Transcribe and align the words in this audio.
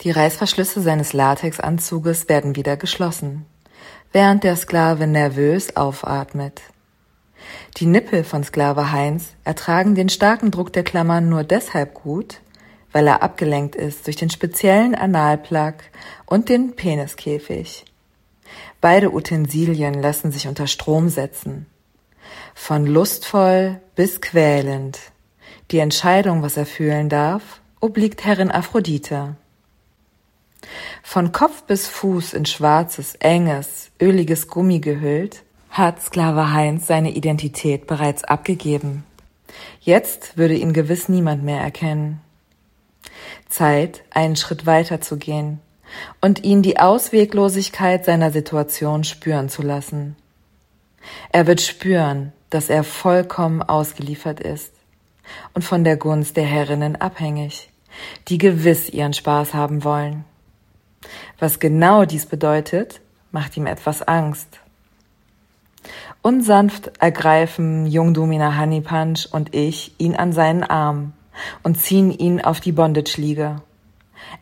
Die 0.00 0.10
Reißverschlüsse 0.10 0.80
seines 0.80 1.12
Latexanzuges 1.12 2.28
werden 2.28 2.56
wieder 2.56 2.76
geschlossen, 2.76 3.46
während 4.12 4.44
der 4.44 4.56
Sklave 4.56 5.06
nervös 5.06 5.76
aufatmet. 5.76 6.62
Die 7.76 7.86
Nippel 7.86 8.24
von 8.24 8.44
Sklave 8.44 8.92
Heinz 8.92 9.34
ertragen 9.44 9.94
den 9.94 10.08
starken 10.08 10.50
Druck 10.50 10.72
der 10.72 10.84
Klammern 10.84 11.28
nur 11.28 11.44
deshalb 11.44 11.94
gut, 11.94 12.40
weil 12.92 13.06
er 13.06 13.22
abgelenkt 13.22 13.74
ist 13.74 14.06
durch 14.06 14.16
den 14.16 14.30
speziellen 14.30 14.94
Analplug 14.94 15.74
und 16.26 16.48
den 16.48 16.76
Peniskäfig. 16.76 17.84
Beide 18.80 19.12
Utensilien 19.12 19.94
lassen 19.94 20.30
sich 20.30 20.46
unter 20.46 20.66
Strom 20.66 21.08
setzen. 21.08 21.66
Von 22.54 22.86
lustvoll 22.86 23.80
bis 23.96 24.20
quälend. 24.20 24.98
Die 25.70 25.78
Entscheidung, 25.78 26.42
was 26.42 26.56
er 26.56 26.66
fühlen 26.66 27.08
darf, 27.08 27.60
obliegt 27.80 28.24
Herrin 28.24 28.50
Aphrodite. 28.50 29.36
Von 31.02 31.32
Kopf 31.32 31.62
bis 31.64 31.86
Fuß 31.86 32.34
in 32.34 32.46
schwarzes, 32.46 33.14
enges, 33.16 33.90
öliges 34.00 34.48
Gummi 34.48 34.80
gehüllt, 34.80 35.42
hat 35.70 36.00
Sklave 36.00 36.52
Heinz 36.52 36.86
seine 36.86 37.12
Identität 37.12 37.86
bereits 37.86 38.24
abgegeben. 38.24 39.04
Jetzt 39.80 40.36
würde 40.36 40.54
ihn 40.54 40.72
gewiss 40.72 41.08
niemand 41.08 41.42
mehr 41.42 41.60
erkennen. 41.60 42.20
Zeit, 43.48 44.02
einen 44.10 44.36
Schritt 44.36 44.66
weiter 44.66 45.00
zu 45.00 45.16
gehen 45.16 45.60
und 46.20 46.44
ihn 46.44 46.62
die 46.62 46.78
Ausweglosigkeit 46.78 48.04
seiner 48.04 48.30
Situation 48.30 49.04
spüren 49.04 49.48
zu 49.48 49.62
lassen. 49.62 50.16
Er 51.30 51.46
wird 51.46 51.60
spüren, 51.60 52.32
dass 52.50 52.70
er 52.70 52.84
vollkommen 52.84 53.62
ausgeliefert 53.62 54.40
ist 54.40 54.72
und 55.54 55.62
von 55.62 55.84
der 55.84 55.96
Gunst 55.96 56.36
der 56.36 56.44
Herrinnen 56.44 56.96
abhängig, 56.96 57.68
die 58.28 58.38
gewiss 58.38 58.88
ihren 58.88 59.12
Spaß 59.12 59.54
haben 59.54 59.84
wollen. 59.84 60.24
Was 61.38 61.58
genau 61.58 62.04
dies 62.04 62.26
bedeutet, 62.26 63.00
macht 63.32 63.56
ihm 63.56 63.66
etwas 63.66 64.02
Angst. 64.02 64.60
Unsanft 66.22 66.92
ergreifen 67.00 67.86
Jungdomina 67.86 68.58
Honeypunch 68.58 69.28
und 69.32 69.54
ich 69.54 69.94
ihn 69.98 70.14
an 70.16 70.32
seinen 70.32 70.62
Arm 70.62 71.12
und 71.62 71.78
ziehen 71.78 72.10
ihn 72.10 72.40
auf 72.40 72.60
die 72.60 72.72
Bondage-Liege. 72.72 73.60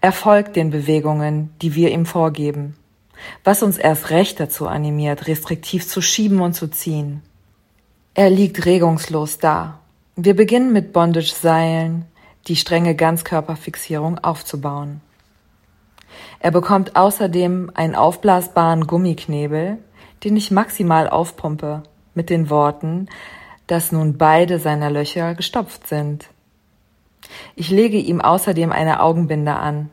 Er 0.00 0.12
folgt 0.12 0.56
den 0.56 0.70
Bewegungen, 0.70 1.50
die 1.60 1.74
wir 1.74 1.90
ihm 1.90 2.06
vorgeben, 2.06 2.76
was 3.44 3.62
uns 3.62 3.78
erst 3.78 4.10
recht 4.10 4.38
dazu 4.38 4.68
animiert, 4.68 5.26
restriktiv 5.26 5.88
zu 5.88 6.00
schieben 6.00 6.40
und 6.40 6.54
zu 6.54 6.68
ziehen. 6.68 7.22
Er 8.14 8.30
liegt 8.30 8.64
regungslos 8.66 9.38
da. 9.38 9.78
Wir 10.16 10.36
beginnen 10.36 10.72
mit 10.72 10.92
Bondage-Seilen, 10.92 12.04
die 12.46 12.56
strenge 12.56 12.94
Ganzkörperfixierung 12.94 14.18
aufzubauen. 14.18 15.00
Er 16.40 16.50
bekommt 16.50 16.96
außerdem 16.96 17.70
einen 17.74 17.94
aufblasbaren 17.94 18.86
Gummiknebel, 18.86 19.78
den 20.24 20.36
ich 20.36 20.50
maximal 20.50 21.08
aufpumpe, 21.08 21.82
mit 22.14 22.30
den 22.30 22.50
Worten, 22.50 23.08
dass 23.66 23.92
nun 23.92 24.18
beide 24.18 24.58
seiner 24.58 24.90
Löcher 24.90 25.34
gestopft 25.34 25.86
sind. 25.86 26.28
Ich 27.56 27.70
lege 27.70 27.98
ihm 27.98 28.20
außerdem 28.20 28.72
eine 28.72 29.00
Augenbinde 29.00 29.54
an. 29.54 29.90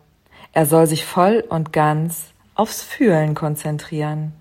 Er 0.51 0.65
soll 0.65 0.87
sich 0.87 1.05
voll 1.05 1.43
und 1.47 1.71
ganz 1.71 2.33
aufs 2.55 2.81
Fühlen 2.81 3.35
konzentrieren. 3.35 4.33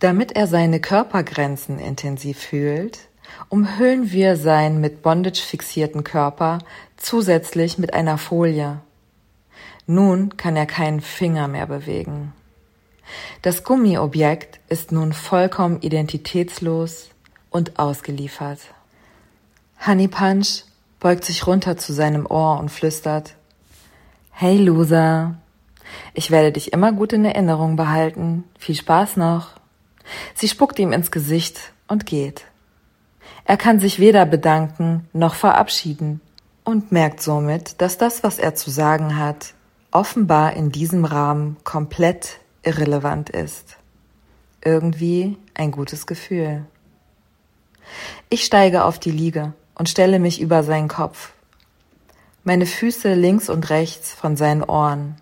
Damit 0.00 0.32
er 0.32 0.46
seine 0.46 0.80
Körpergrenzen 0.80 1.78
intensiv 1.78 2.38
fühlt, 2.38 2.98
umhüllen 3.48 4.10
wir 4.10 4.36
seinen 4.36 4.80
mit 4.80 5.02
Bondage 5.02 5.42
fixierten 5.42 6.04
Körper 6.04 6.58
zusätzlich 6.96 7.78
mit 7.78 7.94
einer 7.94 8.18
Folie. 8.18 8.80
Nun 9.90 10.36
kann 10.36 10.54
er 10.54 10.66
keinen 10.66 11.00
Finger 11.00 11.48
mehr 11.48 11.66
bewegen. 11.66 12.32
Das 13.42 13.64
Gummiobjekt 13.64 14.60
ist 14.68 14.92
nun 14.92 15.12
vollkommen 15.12 15.82
identitätslos 15.82 17.10
und 17.50 17.76
ausgeliefert. 17.80 18.60
Honey 19.84 20.06
Punch 20.06 20.62
beugt 21.00 21.24
sich 21.24 21.44
runter 21.48 21.76
zu 21.76 21.92
seinem 21.92 22.24
Ohr 22.26 22.60
und 22.60 22.68
flüstert 22.68 23.34
Hey 24.30 24.58
Loser, 24.58 25.34
ich 26.14 26.30
werde 26.30 26.52
dich 26.52 26.72
immer 26.72 26.92
gut 26.92 27.12
in 27.12 27.24
Erinnerung 27.24 27.74
behalten. 27.74 28.44
Viel 28.60 28.76
Spaß 28.76 29.16
noch. 29.16 29.48
Sie 30.36 30.46
spuckt 30.46 30.78
ihm 30.78 30.92
ins 30.92 31.10
Gesicht 31.10 31.72
und 31.88 32.06
geht. 32.06 32.44
Er 33.44 33.56
kann 33.56 33.80
sich 33.80 33.98
weder 33.98 34.24
bedanken 34.24 35.08
noch 35.12 35.34
verabschieden 35.34 36.20
und 36.62 36.92
merkt 36.92 37.20
somit, 37.20 37.80
dass 37.80 37.98
das, 37.98 38.22
was 38.22 38.38
er 38.38 38.54
zu 38.54 38.70
sagen 38.70 39.18
hat, 39.18 39.54
offenbar 39.90 40.54
in 40.54 40.70
diesem 40.70 41.04
Rahmen 41.04 41.56
komplett 41.64 42.38
irrelevant 42.62 43.30
ist. 43.30 43.76
Irgendwie 44.64 45.38
ein 45.54 45.70
gutes 45.70 46.06
Gefühl. 46.06 46.64
Ich 48.28 48.44
steige 48.44 48.84
auf 48.84 48.98
die 48.98 49.10
Liege 49.10 49.52
und 49.74 49.88
stelle 49.88 50.18
mich 50.18 50.40
über 50.40 50.62
seinen 50.62 50.88
Kopf. 50.88 51.32
Meine 52.44 52.66
Füße 52.66 53.14
links 53.14 53.50
und 53.50 53.70
rechts 53.70 54.12
von 54.12 54.36
seinen 54.36 54.62
Ohren. 54.62 55.16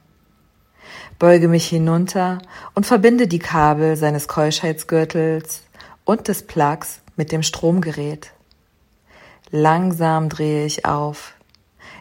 Beuge 1.19 1.49
mich 1.49 1.67
hinunter 1.67 2.39
und 2.75 2.87
verbinde 2.87 3.27
die 3.27 3.41
Kabel 3.41 3.97
seines 3.97 4.29
Keuschheitsgürtels 4.29 5.63
und 6.05 6.29
des 6.29 6.47
Plugs 6.47 7.01
mit 7.17 7.33
dem 7.33 7.43
Stromgerät. 7.43 8.33
Langsam 9.51 10.29
drehe 10.29 10.65
ich 10.65 10.85
auf. 10.85 11.35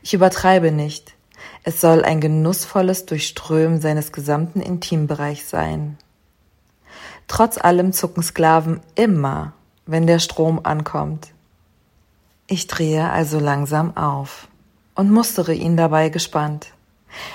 Ich 0.04 0.14
übertreibe 0.14 0.72
nicht. 0.72 1.17
Es 1.64 1.82
soll 1.82 2.04
ein 2.04 2.22
genussvolles 2.22 3.06
Durchströmen 3.06 3.82
seines 3.82 4.12
gesamten 4.12 4.62
Intimbereichs 4.62 5.50
sein. 5.50 5.98
Trotz 7.28 7.58
allem 7.58 7.92
zucken 7.92 8.24
Sklaven 8.24 8.80
immer, 8.96 9.54
wenn 9.86 10.08
der 10.08 10.20
Strom 10.20 10.62
ankommt. 10.64 11.30
Ich 12.48 12.68
drehe 12.68 13.10
also 13.10 13.40
langsam 13.40 13.98
auf 13.98 14.48
und 14.96 15.12
mustere 15.12 15.54
ihn 15.54 15.76
dabei 15.76 16.10
gespannt. 16.10 16.68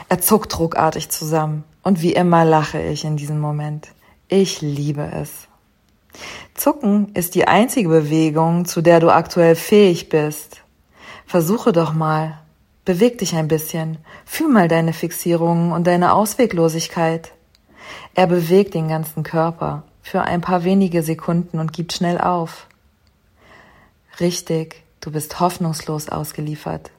Er 0.09 0.21
zuckt 0.21 0.59
ruckartig 0.59 1.11
zusammen 1.11 1.65
und 1.83 2.01
wie 2.01 2.15
immer 2.15 2.45
lache 2.45 2.81
ich 2.81 3.05
in 3.05 3.17
diesem 3.17 3.41
Moment. 3.41 3.89
Ich 4.29 4.63
liebe 4.63 5.11
es. 5.13 5.49
Zucken 6.55 7.11
ist 7.15 7.35
die 7.35 7.49
einzige 7.49 7.89
Bewegung, 7.89 8.65
zu 8.65 8.83
der 8.83 9.01
du 9.01 9.11
aktuell 9.11 9.57
fähig 9.57 10.09
bist. 10.09 10.63
Versuche 11.27 11.73
doch 11.73 11.95
mal, 11.95 12.42
Beweg 12.85 13.19
dich 13.19 13.37
ein 13.37 13.47
bisschen, 13.47 13.99
fühl 14.25 14.49
mal 14.49 14.67
deine 14.67 14.93
Fixierungen 14.93 15.71
und 15.71 15.87
deine 15.87 16.15
Ausweglosigkeit. 16.15 17.33
Er 18.15 18.27
bewegt 18.27 18.75
den 18.75 18.89
ganzen 18.89 19.23
Körper 19.23 19.85
für 20.03 20.23
ein 20.23 20.41
paar 20.41 20.65
wenige 20.65 21.05
Sekunden 21.05 21.61
und 21.61 21.73
gibt 21.73 21.93
schnell 21.93 22.19
auf. 22.19 22.67
Richtig, 24.19 24.83
du 25.01 25.13
bist 25.13 25.39
hoffnungslos 25.39 26.09
ausgeliefert. 26.09 26.91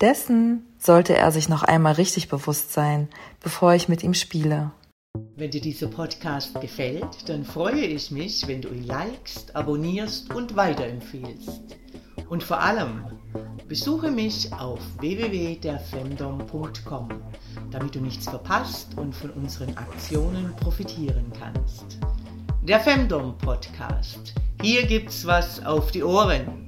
Dessen 0.00 0.64
sollte 0.78 1.16
er 1.16 1.32
sich 1.32 1.48
noch 1.48 1.64
einmal 1.64 1.94
richtig 1.94 2.28
bewusst 2.28 2.72
sein, 2.72 3.08
bevor 3.40 3.74
ich 3.74 3.88
mit 3.88 4.04
ihm 4.04 4.14
spiele. 4.14 4.70
Wenn 5.36 5.50
dir 5.50 5.60
dieser 5.60 5.88
Podcast 5.88 6.60
gefällt, 6.60 7.28
dann 7.28 7.44
freue 7.44 7.84
ich 7.84 8.10
mich, 8.10 8.46
wenn 8.46 8.62
du 8.62 8.68
ihn 8.68 8.84
likest, 8.84 9.54
abonnierst 9.56 10.32
und 10.32 10.56
weiterempfehlst. 10.56 11.76
Und 12.28 12.42
vor 12.42 12.60
allem, 12.60 13.04
besuche 13.68 14.10
mich 14.10 14.52
auf 14.52 14.80
www.derfemdom.com, 15.00 17.08
damit 17.70 17.94
du 17.94 18.00
nichts 18.00 18.28
verpasst 18.28 18.96
und 18.96 19.14
von 19.14 19.30
unseren 19.30 19.74
Aktionen 19.76 20.54
profitieren 20.56 21.32
kannst. 21.38 21.98
Der 22.62 22.80
Femdom 22.80 23.38
Podcast. 23.38 24.34
Hier 24.62 24.86
gibt's 24.86 25.26
was 25.26 25.64
auf 25.64 25.90
die 25.90 26.02
Ohren. 26.02 26.63